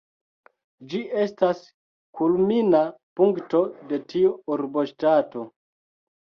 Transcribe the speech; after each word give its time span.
Ĝi 0.93 1.01
estas 1.23 1.59
kulmina 2.21 2.79
punkto 3.21 3.61
de 3.93 4.01
tiu 4.15 4.33
urboŝtato. 4.57 5.47